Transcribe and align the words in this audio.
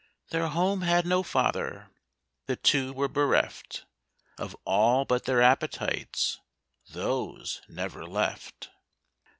Their 0.29 0.47
home 0.47 0.81
had 0.81 1.05
no 1.05 1.21
father 1.21 1.91
the 2.47 2.55
two 2.55 2.91
were 2.91 3.07
bereft 3.07 3.85
Of 4.39 4.55
all 4.65 5.05
but 5.05 5.25
their 5.25 5.43
appetites 5.43 6.39
those 6.89 7.61
never 7.69 8.07
left! 8.07 8.71